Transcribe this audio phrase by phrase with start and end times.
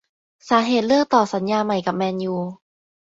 [0.49, 2.35] สาเหตุเลือกต่อสัญญาใหม่กับ แมนยู